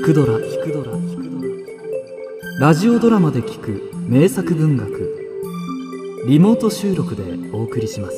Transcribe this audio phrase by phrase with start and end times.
[0.00, 0.38] 聞くドラ。
[0.38, 0.92] 聞くドラ
[2.58, 3.92] ラジオドラマで聞く。
[4.08, 6.24] 名作文学。
[6.26, 7.22] リモート収録で
[7.52, 8.16] お送りします。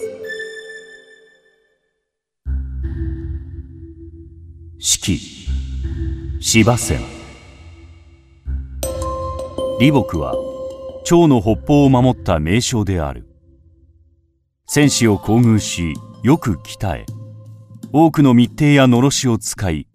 [4.78, 5.18] 四季。
[6.40, 7.00] 芝線。
[9.80, 10.36] 李牧は
[11.04, 13.26] 趙の北方を守った名将である。
[14.68, 17.06] 戦士を厚遇しよく鍛え
[17.92, 19.88] 多くの密偵やのろしを使い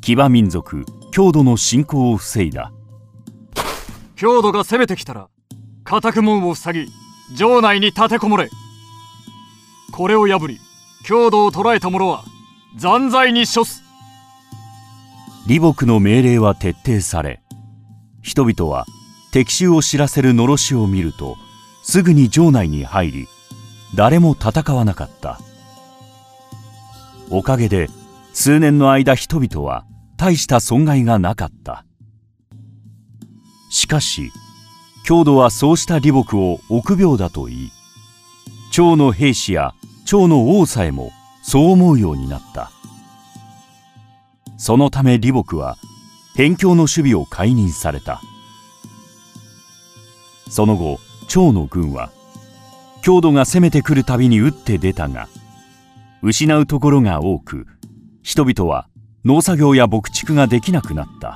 [0.00, 2.72] 騎馬民族郷土の侵攻を防いだ。
[4.16, 5.30] 郷土が攻めてきたら
[5.82, 6.92] 家宅門を塞ぎ
[7.34, 8.50] 城内に立てこもれ。
[9.94, 10.58] これを破り
[11.06, 12.22] 郷土を捕らえた者は
[12.76, 13.82] 残罪に処す。
[15.46, 17.40] 李牧の命令は徹底され
[18.20, 18.84] 人々は
[19.32, 21.38] 敵襲を知らせるのろしを見ると
[21.82, 23.26] すぐに城内に入り
[23.94, 25.40] 誰も戦わなかった。
[27.30, 27.88] おかげで
[28.34, 31.84] 数年の間人々は大した損害がなかった。
[33.70, 34.30] しかし
[35.04, 37.72] 郷土はそうした李牧を臆病だと言い。
[38.72, 42.70] 趙の兵士や趙の王さえもそう思うようになった。
[44.58, 45.76] そのため李牧は
[46.32, 48.20] 辺境の守備を解任された。
[50.48, 52.10] その後趙の軍は
[53.02, 55.28] 郷土が攻めてくるたびに打って出たが
[56.22, 57.66] 失うところが多く
[58.22, 58.88] 人々は
[59.26, 61.34] 農作業や牧畜ができなくなった。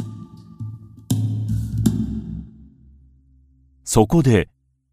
[3.83, 4.49] そこで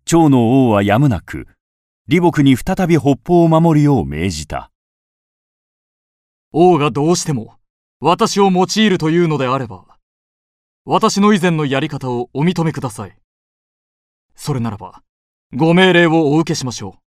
[0.08, 1.46] 趙の王はやむなく
[2.10, 4.72] 李牧に再び北方を守るよう命じた。
[6.52, 7.54] 王がどうしても
[8.00, 9.86] 私を用いるというのであれば
[10.84, 13.16] 私の以前のやり方をお認めください。
[14.34, 15.04] それならば
[15.54, 17.00] ご命令をお受けしましょう。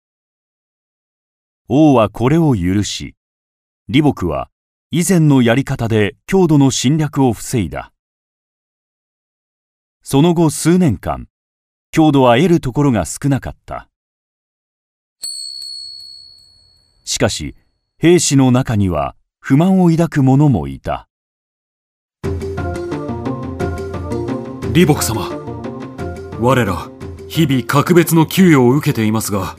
[1.69, 3.14] 王はこれを許し
[3.91, 4.50] 李牧は
[4.91, 7.92] 以前のやり方で郷土の侵略を防いだ。
[10.03, 11.28] その後数年間
[11.91, 13.91] 郷土は得るところが少なかった。
[17.04, 17.54] しかし
[17.98, 21.06] 兵士の中には不満を抱く者もいた。
[24.72, 25.28] 李牧様
[26.41, 26.88] 我ら
[27.28, 29.59] 日々格別の給与を受けていますが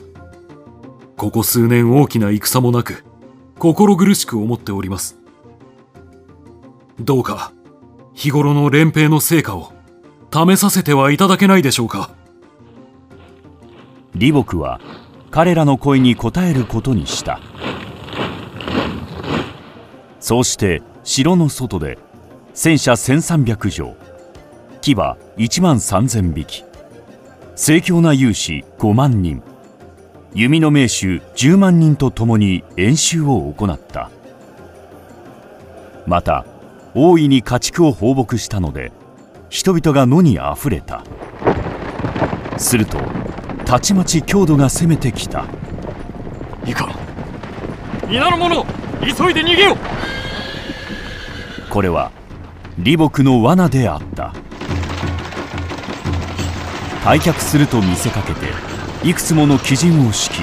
[1.16, 3.04] ここ数年大きな戦もなく
[3.60, 5.19] 心苦しく思っております。
[7.00, 7.52] どうか
[8.12, 9.72] 日頃の連兵の成果を
[10.32, 12.10] 試させてはいただけないでしょうか。
[14.12, 14.80] 李牧は
[15.30, 17.40] 彼らの声に応えることにした。
[20.20, 21.98] そうして城の外で
[22.52, 23.96] 戦車1300乗
[24.82, 26.64] 騎馬1万3000匹
[27.56, 29.42] 盛況な勇士5万人
[30.34, 34.10] 弓の名手10万人と共に演習を行った。
[36.06, 36.44] また
[36.94, 38.92] 大いに家畜を放牧したので
[39.48, 41.04] 人々が野にあふれた。
[42.56, 42.98] すると
[43.64, 45.46] たちまち郷土が攻めてきた。
[46.66, 46.86] いか。
[46.86, 48.64] ん皆の者
[49.00, 49.76] 急いで逃げよ。
[51.68, 52.10] これは
[52.76, 54.32] 李牧の罠であった。
[57.04, 58.46] 退却すると見せかけて
[59.08, 60.42] いくつもの鬼人を敷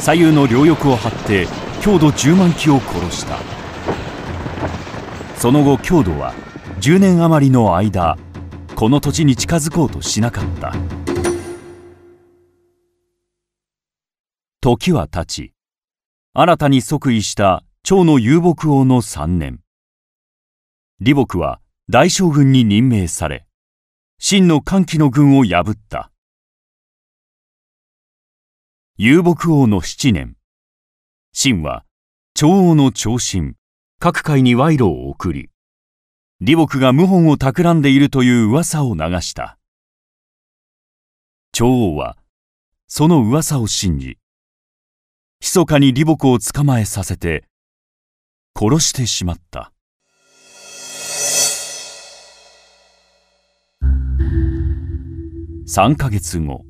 [0.00, 1.46] 左右の両翼を張って
[1.82, 3.57] 郷土10万騎を殺した
[5.38, 6.34] その後郷土は
[6.80, 8.18] 10年余りの間
[8.74, 10.74] この土地に近づこうとしなかった。
[14.60, 15.52] 時は経ち
[16.34, 19.60] 新たに即位した趙の遊牧王の3年。
[21.00, 23.46] 李牧は大将軍に任命され
[24.18, 26.10] 秦の歓喜の軍を破った。
[28.96, 30.36] 遊牧王の7年
[31.32, 31.84] 秦は
[32.34, 33.54] 趙王の長身
[34.00, 35.50] 各界に賄賂を送り
[36.38, 39.58] 李牧が謀反を企んでいるという噂を流した。
[41.52, 42.16] 趙王は
[42.86, 44.18] その噂を信じ
[45.40, 47.42] 密かに李牧を捕まえさせて
[48.56, 49.72] 殺してしまった。
[55.66, 56.64] 3ヶ月後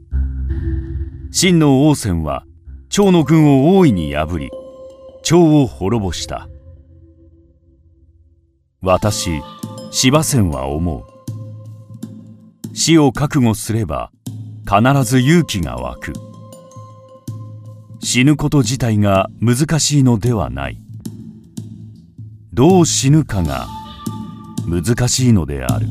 [1.31, 2.47] 秦の王翦は
[2.89, 4.51] 趙の軍を大いに破り
[5.23, 6.49] 趙を滅ぼした。
[8.81, 9.43] 私
[9.91, 12.77] 芝仙は思う。
[12.77, 14.13] 死を覚悟すれば
[14.65, 16.13] 必ず勇気が湧く。
[18.01, 20.79] 死ぬこと自体が難しいのではない。
[22.53, 23.67] どう死ぬかが
[24.65, 25.87] 難しいのである。